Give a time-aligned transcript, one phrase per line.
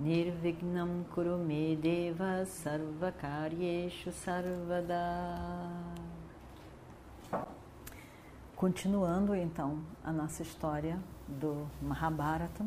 [0.00, 4.96] Nirvignam Kurumedeva Sarvakaryeshu Sarvada
[8.56, 12.66] Continuando então a nossa história do Mahabharata.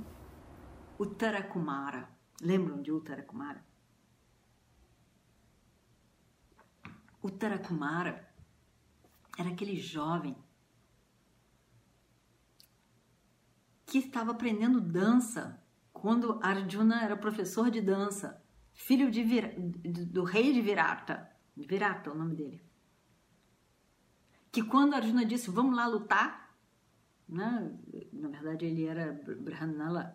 [0.99, 2.07] Uttarakumara.
[2.39, 3.65] Lembram de Uttarakumara?
[7.23, 8.31] Uttarakumara
[9.39, 10.37] era aquele jovem
[13.87, 15.62] que estava aprendendo dança
[16.03, 22.13] quando Arjuna era professor de dança, filho de Vir, do rei de Virata, Virata é
[22.13, 22.61] o nome dele.
[24.51, 26.53] Que quando Arjuna disse, vamos lá lutar,
[27.25, 27.73] né?
[28.11, 30.13] na verdade ele era Brahmanala,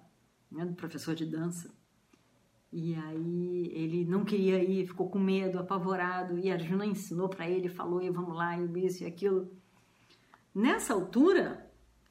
[0.52, 0.66] né?
[0.76, 1.74] professor de dança,
[2.70, 7.66] e aí ele não queria ir, ficou com medo, apavorado, e Arjuna ensinou para ele,
[7.66, 9.50] falou, e vamos lá, e isso e aquilo.
[10.54, 11.67] Nessa altura,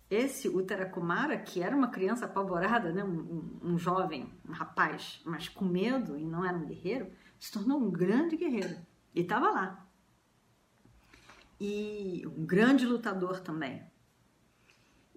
[0.10, 3.04] esse Uttarakumara, que era uma criança apavorada, né?
[3.04, 7.52] Um, um, um, jovem, um rapaz, mas com medo e não era um guerreiro, se
[7.52, 8.78] tornou um grande guerreiro.
[9.14, 9.86] E estava lá.
[11.60, 13.84] E um grande lutador também.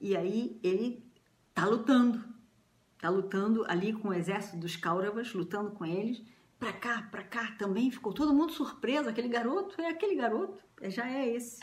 [0.00, 1.04] E aí ele
[1.50, 2.25] está lutando.
[2.97, 6.22] Está lutando ali com o exército dos Kauravas, lutando com eles.
[6.58, 7.91] Para cá, para cá também.
[7.91, 9.08] Ficou todo mundo surpreso.
[9.08, 10.58] Aquele garoto é aquele garoto.
[10.84, 11.60] Já é esse.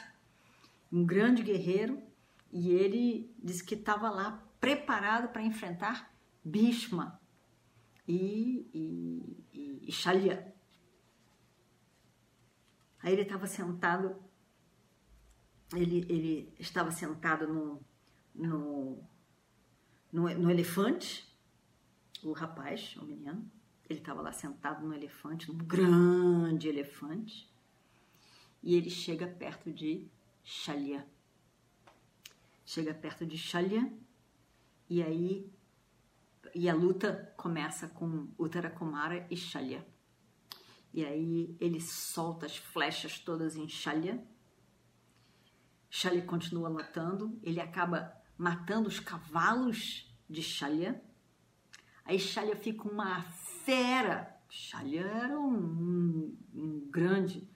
[0.91, 2.01] Um grande guerreiro
[2.51, 7.19] e ele disse que estava lá preparado para enfrentar Bhishma
[8.07, 10.53] e, e, e, e Shalya.
[12.99, 14.15] Aí ele estava sentado,
[15.75, 17.81] ele, ele estava sentado no,
[18.33, 19.03] no,
[20.11, 21.27] no, no elefante,
[22.23, 23.49] o rapaz, o menino,
[23.89, 27.49] ele estava lá sentado no elefante, num grande elefante,
[28.63, 30.07] e ele chega perto de
[30.43, 31.07] Shalya
[32.67, 33.89] chega perto de Shalya
[34.89, 35.49] e aí
[36.53, 39.87] e a luta começa com Uttarakumara e Shalya.
[40.93, 44.21] E aí ele solta as flechas todas em Shalya.
[45.89, 51.01] Shalya continua lutando, ele acaba matando os cavalos de Shalya.
[52.03, 53.21] Aí Shalya fica uma
[53.63, 54.35] fera.
[54.49, 57.49] Shalya era um, um, um grande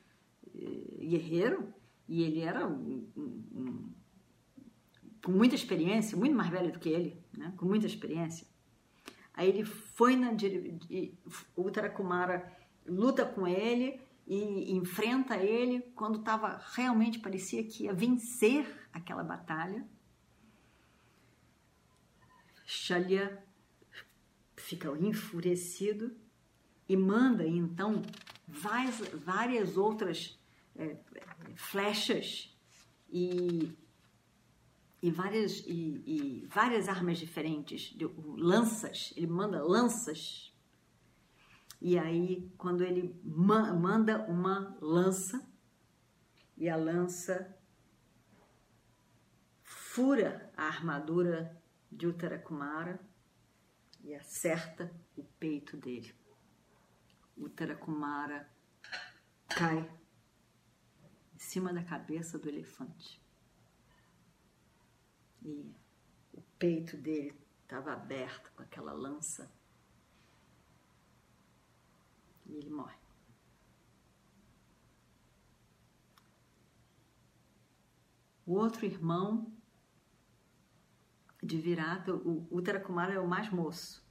[0.55, 1.73] eh, guerreiro
[2.07, 4.00] e ele era um, um
[5.23, 7.53] com muita experiência, muito mais velho do que ele, né?
[7.57, 8.47] com muita experiência.
[9.33, 10.31] Aí ele foi na
[11.55, 12.51] o Uttarakumara
[12.85, 19.87] luta com ele e enfrenta ele quando estava realmente parecia que ia vencer aquela batalha.
[22.65, 23.43] Shalya
[24.55, 26.15] fica enfurecido
[26.87, 28.01] e manda então
[28.47, 30.39] várias, várias outras
[30.75, 30.97] é,
[31.55, 32.55] flechas
[33.09, 33.71] e
[35.01, 37.97] e várias, e, e várias armas diferentes,
[38.37, 40.55] lanças, ele manda lanças.
[41.81, 45.49] E aí, quando ele ma manda uma lança,
[46.55, 47.57] e a lança
[49.63, 51.59] fura a armadura
[51.91, 52.99] de Uttarakumara
[54.03, 56.13] e acerta o peito dele.
[57.35, 58.47] Uttarakumara
[59.49, 59.79] cai
[61.33, 63.20] em cima da cabeça do elefante
[65.41, 65.73] e
[66.33, 69.51] o peito dele estava aberto com aquela lança
[72.45, 72.99] e ele morre.
[78.45, 79.51] O outro irmão
[81.41, 84.05] de Virata, o Uttarakumara é o mais moço.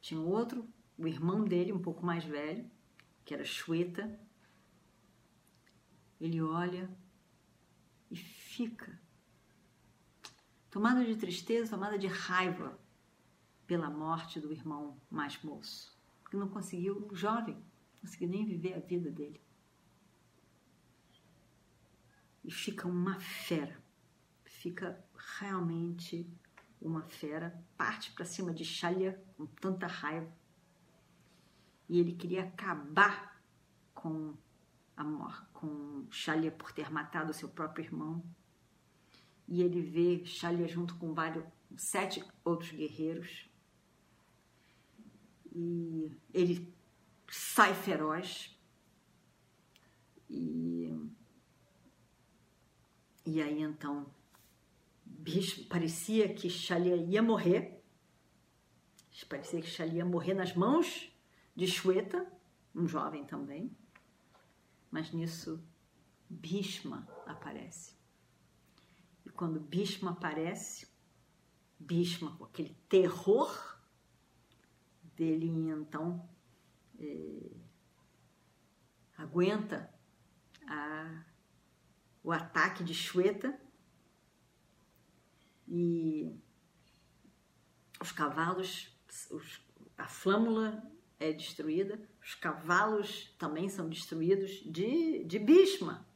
[0.00, 0.68] Tinha outro,
[0.98, 2.68] o irmão dele, um pouco mais velho,
[3.24, 4.18] que era Shweta.
[6.20, 6.90] Ele olha
[8.10, 9.00] e fica
[10.74, 12.76] tomada de tristeza, tomada de raiva
[13.64, 15.96] pela morte do irmão mais moço,
[16.28, 19.40] que não conseguiu, jovem, não conseguiu nem viver a vida dele.
[22.42, 23.80] E fica uma fera,
[24.42, 25.00] fica
[25.38, 26.28] realmente
[26.82, 30.30] uma fera, parte para cima de Shalya com tanta raiva.
[31.88, 33.40] E ele queria acabar
[33.94, 34.34] com
[34.96, 38.24] a morte, com Shalya por ter matado seu próprio irmão
[39.48, 41.44] e ele vê Shalya junto com vários,
[41.76, 43.48] sete outros guerreiros.
[45.54, 46.74] E ele
[47.28, 48.58] sai feroz
[50.28, 50.92] e,
[53.24, 54.06] e aí então
[55.04, 57.82] bicho, parecia que Xalia ia morrer,
[59.28, 61.10] parecia que Xalia ia morrer nas mãos
[61.56, 62.26] de Shweta,
[62.74, 63.74] um jovem também,
[64.90, 65.62] mas nisso
[66.28, 67.94] Bhishma aparece.
[69.34, 70.88] Quando Bhishma aparece,
[71.78, 73.78] Bhishma com aquele terror
[75.16, 76.28] dele então
[76.98, 77.50] é,
[79.16, 79.92] aguenta
[80.66, 81.24] a,
[82.22, 83.58] o ataque de Shweta
[85.68, 86.32] e
[88.00, 88.96] os cavalos,
[89.30, 89.60] os,
[89.96, 90.82] a flâmula
[91.18, 96.06] é destruída, os cavalos também são destruídos de, de Bhishma.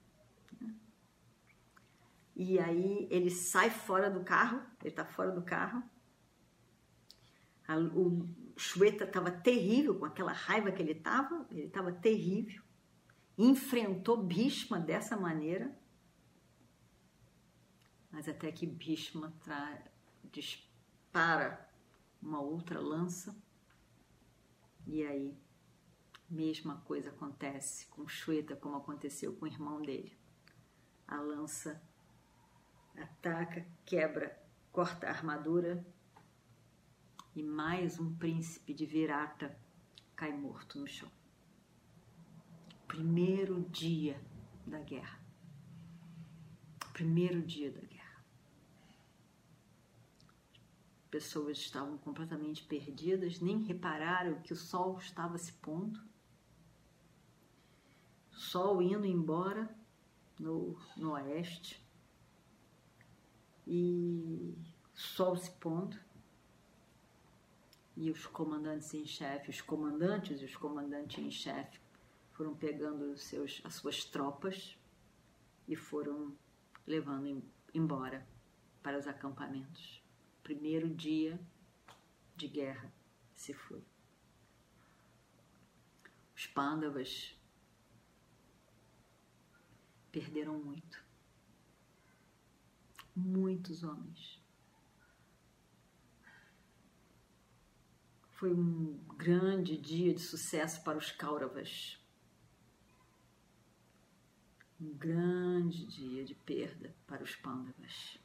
[2.39, 5.83] E aí ele sai fora do carro, ele está fora do carro.
[7.67, 8.27] A, o
[8.57, 12.63] Shweta estava terrível com aquela raiva que ele estava, ele estava terrível.
[13.37, 15.77] Enfrentou Bhishma dessa maneira
[18.11, 19.81] mas até que Bhishma tra...
[20.33, 21.69] dispara
[22.21, 23.37] uma outra lança
[24.87, 25.37] e aí
[26.29, 30.19] mesma coisa acontece com Shweta como aconteceu com o irmão dele.
[31.07, 31.81] A lança
[33.03, 34.37] ataca, quebra,
[34.73, 35.85] corta a armadura
[37.35, 39.57] e mais um príncipe de Virata
[40.17, 41.11] cai morto no chão.
[42.87, 44.21] Primeiro dia
[44.67, 45.21] da guerra.
[46.93, 47.99] Primeiro dia da guerra.
[51.11, 56.01] pessoas estavam completamente perdidas, nem repararam que o sol estava se pondo.
[58.31, 59.75] Sol indo embora
[60.39, 61.83] no, no oeste
[63.69, 64.57] e
[64.95, 65.97] sol se pondo.
[67.97, 71.81] E os comandantes em chefe, os comandantes e os comandantes em chefe
[72.33, 74.77] foram pegando seus, as suas tropas
[75.67, 76.33] e foram
[76.87, 77.43] levando
[77.75, 78.27] embora
[78.83, 80.01] para os acampamentos
[80.49, 81.39] primeiro dia
[82.35, 82.91] de guerra
[83.35, 83.85] se foi.
[86.35, 87.39] Os pândavas
[90.11, 91.08] perderam muito.
[93.21, 94.41] Muitos homens.
[98.31, 101.99] Foi um grande dia de sucesso para os Kauravas.
[104.81, 108.21] Um grande dia de perda para os Pandavas.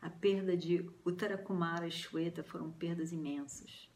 [0.00, 3.90] A perda de Uttarakumara e Shweta foram perdas imensas.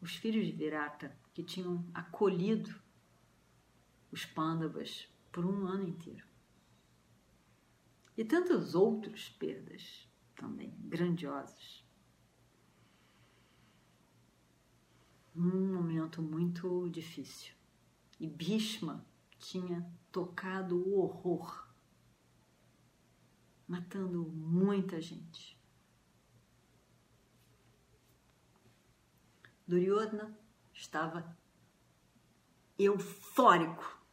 [0.00, 2.74] Os filhos de Virata, que tinham acolhido
[4.10, 6.29] os Pandavas por um ano inteiro.
[8.16, 11.84] E tantas outras perdas também grandiosas.
[15.34, 17.54] Um momento muito difícil.
[18.18, 19.06] E Bhishma
[19.38, 21.70] tinha tocado o horror
[23.70, 25.56] matando muita gente.
[29.64, 30.36] Duryodhana
[30.74, 31.38] estava
[32.76, 34.04] eufórico,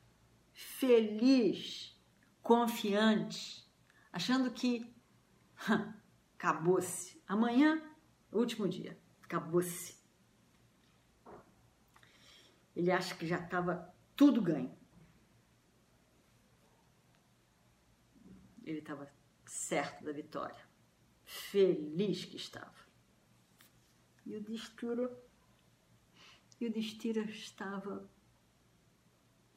[0.53, 1.99] feliz,
[2.43, 3.66] confiante,
[4.17, 4.91] achando que
[6.35, 7.21] acabou-se.
[7.27, 7.79] Amanhã,
[8.31, 9.95] último dia, acabou-se.
[12.75, 14.75] Ele acha que já estava tudo ganho.
[18.63, 19.07] Ele estava
[19.45, 20.67] certo da vitória,
[21.23, 22.75] feliz que estava.
[24.25, 25.23] E o Destira,
[26.59, 28.09] e o Destira estava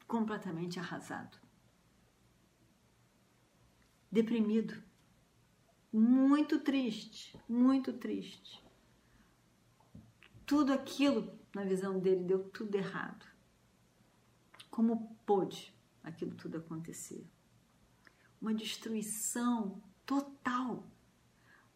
[0.07, 1.37] completamente arrasado,
[4.11, 4.81] deprimido,
[5.91, 8.63] muito triste, muito triste.
[10.45, 13.25] Tudo aquilo, na visão dele, deu tudo errado.
[14.69, 17.25] Como pôde aquilo tudo acontecer?
[18.41, 20.89] uma destruição total.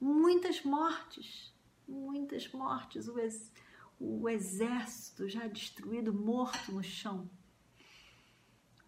[0.02, 1.54] Muitas mortes,
[1.88, 3.08] muitas mortes.
[3.08, 3.52] O, ex,
[4.00, 7.30] o exército já destruído, morto no chão.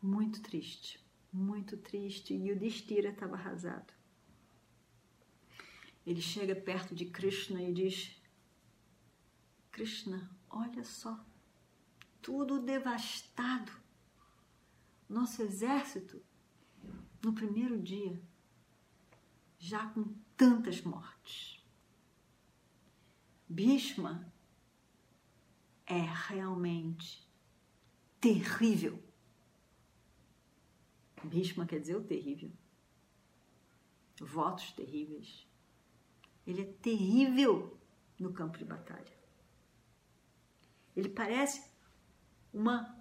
[0.01, 0.99] Muito triste,
[1.31, 2.33] muito triste.
[2.33, 3.93] E o Destira estava arrasado.
[6.05, 8.21] Ele chega perto de Krishna e diz:
[9.71, 11.25] Krishna, olha só,
[12.21, 13.71] tudo devastado.
[15.09, 16.21] Nosso exército
[17.23, 18.21] no primeiro dia,
[19.57, 21.63] já com tantas mortes.
[23.49, 24.31] Bhishma
[25.85, 27.25] é realmente
[28.19, 29.01] terrível.
[31.27, 32.51] Bhishma quer dizer o terrível.
[34.19, 35.47] Votos terríveis.
[36.45, 37.77] Ele é terrível
[38.19, 39.17] no campo de batalha.
[40.95, 41.69] Ele parece
[42.53, 42.97] uma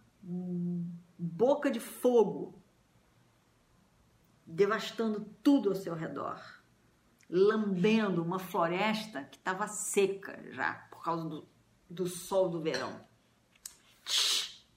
[1.18, 2.60] boca de fogo
[4.44, 6.40] devastando tudo ao seu redor,
[7.28, 11.48] lambendo uma floresta que estava seca já por causa do,
[11.88, 13.04] do sol do verão.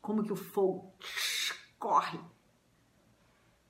[0.02, 0.94] Como que o fogo
[1.78, 2.20] corre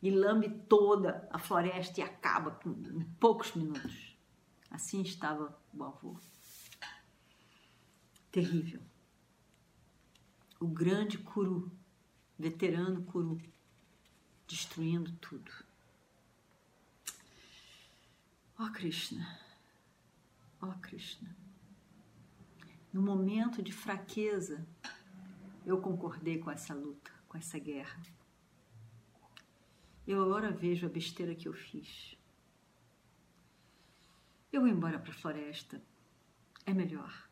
[0.02, 4.18] e lambe toda a floresta e acaba com, em poucos minutos.
[4.72, 6.18] Assim estava o avô.
[8.32, 8.82] Terrível.
[10.60, 11.72] O grande curu,
[12.38, 13.42] veterano curu,
[14.48, 15.52] destruindo tudo.
[18.58, 19.40] Ó oh Krishna,
[20.62, 21.36] ó oh Krishna.
[22.92, 24.68] No momento de fraqueza,
[25.66, 28.02] eu concordei com essa luta, com essa guerra.
[30.10, 32.18] Eu agora vejo a besteira que eu fiz.
[34.52, 35.80] Eu vou embora para a floresta.
[36.66, 37.30] É melhor.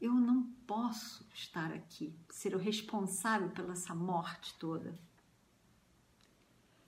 [0.00, 4.96] Eu não posso estar aqui, ser o responsável pela essa morte toda.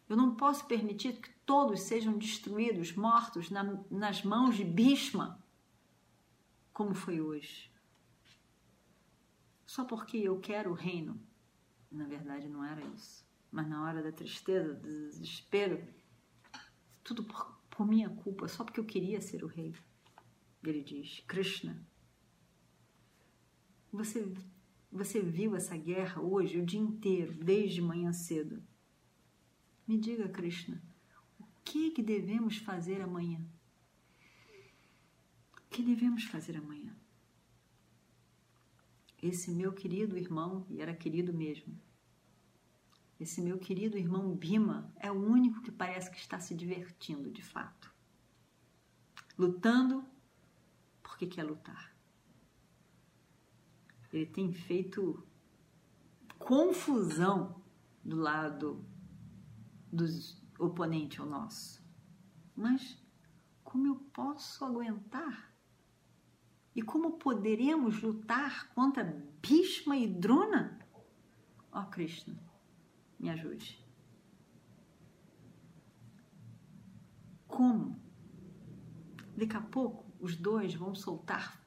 [0.08, 5.44] Eu não posso permitir que todos sejam destruídos, mortos na, nas mãos de Bhishma,
[6.72, 7.68] como foi hoje.
[9.66, 11.20] Só porque eu quero o reino.
[11.90, 15.86] Na verdade, não era isso mas na hora da tristeza, do desespero,
[17.02, 19.74] tudo por, por minha culpa, só porque eu queria ser o rei.
[20.64, 21.86] Ele diz: Krishna,
[23.92, 24.32] você,
[24.90, 28.62] você viu essa guerra hoje, o dia inteiro, desde manhã cedo.
[29.86, 30.82] Me diga, Krishna,
[31.38, 33.40] o que, que devemos fazer amanhã?
[35.56, 36.96] O que devemos fazer amanhã?
[39.22, 41.78] Esse meu querido irmão, e era querido mesmo,
[43.18, 47.42] esse meu querido irmão Bima é o único que parece que está se divertindo de
[47.42, 47.92] fato.
[49.38, 50.04] Lutando
[51.02, 51.96] porque quer lutar.
[54.12, 55.26] Ele tem feito
[56.38, 57.62] confusão
[58.04, 58.84] do lado
[59.90, 61.82] dos oponentes ao nosso.
[62.54, 62.98] Mas
[63.64, 65.52] como eu posso aguentar?
[66.74, 69.04] E como poderemos lutar contra
[69.40, 70.78] Bhishma e Drona?
[71.72, 72.38] Ó oh, Krishna,
[73.18, 73.84] me ajude.
[77.46, 78.00] Como?
[79.36, 81.64] Daqui a pouco os dois vão soltar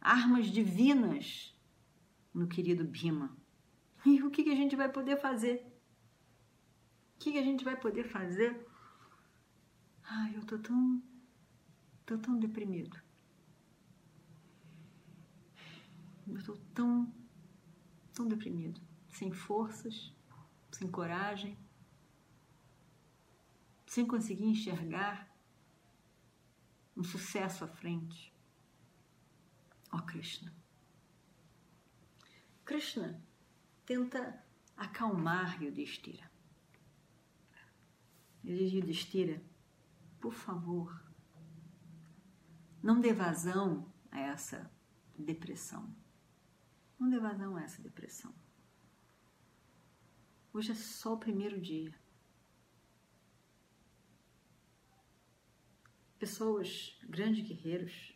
[0.00, 1.54] armas divinas
[2.32, 3.36] no querido Bima.
[4.04, 5.66] E o que, que a gente vai poder fazer?
[7.16, 8.66] O que, que a gente vai poder fazer?
[10.02, 11.02] Ai, eu tô tão.
[12.06, 12.98] tô tão deprimido.
[16.26, 17.12] Eu tô tão.
[18.14, 18.80] tão deprimido.
[19.10, 20.14] Sem forças
[20.80, 21.58] sem coragem,
[23.86, 25.30] sem conseguir enxergar
[26.96, 28.34] um sucesso à frente.
[29.92, 30.50] Ó oh, Krishna.
[32.64, 33.22] Krishna
[33.84, 34.42] tenta
[34.74, 36.30] acalmar Yudhishthira.
[38.42, 39.42] Ele diz, Yudhishthira,
[40.18, 41.12] por favor,
[42.82, 44.70] não dê vazão a essa
[45.18, 45.94] depressão.
[46.98, 48.34] Não dê vazão a essa depressão.
[50.52, 51.94] Hoje é só o primeiro dia.
[56.18, 58.14] Pessoas, grandes guerreiros,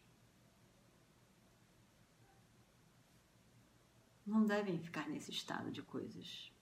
[4.26, 6.52] não devem ficar nesse estado de coisas.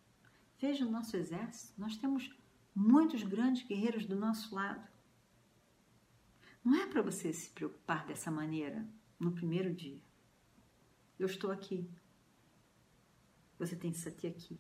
[0.59, 2.31] Veja o nosso exército, nós temos
[2.75, 4.87] muitos grandes guerreiros do nosso lado.
[6.63, 8.87] Não é para você se preocupar dessa maneira
[9.19, 10.01] no primeiro dia.
[11.19, 11.89] Eu estou aqui.
[13.59, 14.59] Você tem Sati aqui.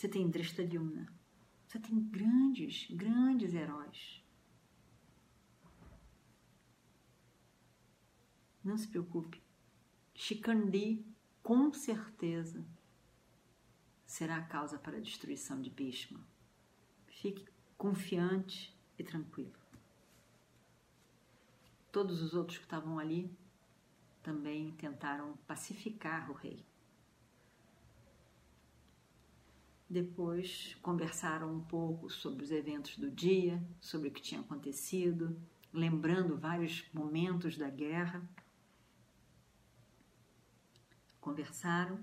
[0.00, 1.12] Você tem Drishtadyumna.
[1.66, 4.24] Você tem grandes, grandes heróis.
[8.64, 9.42] Não se preocupe.
[10.14, 11.04] Shikandi,
[11.42, 12.64] com certeza,
[14.06, 16.26] será a causa para a destruição de Bhishma.
[17.06, 19.52] Fique confiante e tranquilo.
[21.92, 23.30] Todos os outros que estavam ali
[24.22, 26.69] também tentaram pacificar o rei.
[29.90, 35.36] Depois conversaram um pouco sobre os eventos do dia, sobre o que tinha acontecido,
[35.72, 38.22] lembrando vários momentos da guerra.
[41.20, 42.00] Conversaram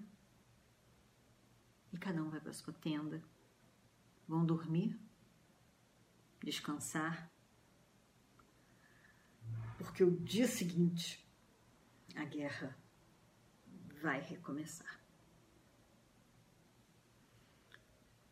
[1.93, 3.23] e cada um vai para sua tenda.
[4.27, 4.99] Vão dormir,
[6.43, 7.31] descansar,
[9.77, 11.25] porque o dia seguinte
[12.17, 12.77] a guerra
[14.01, 15.06] vai recomeçar.